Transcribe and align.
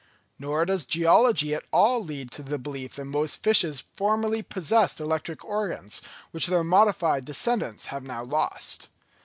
Nor 0.39 0.65
does 0.65 0.87
geology 0.87 1.53
at 1.53 1.63
all 1.71 2.03
lead 2.03 2.31
to 2.31 2.41
the 2.41 2.57
belief 2.57 2.95
that 2.95 3.05
most 3.05 3.43
fishes 3.43 3.83
formerly 3.93 4.41
possessed 4.41 4.99
electric 4.99 5.45
organs, 5.45 6.01
which 6.31 6.47
their 6.47 6.63
modified 6.63 7.23
descendants 7.23 7.85
have 7.93 8.01
now 8.01 8.23
lost. 8.23 8.87